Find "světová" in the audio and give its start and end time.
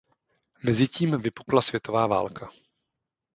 1.61-2.07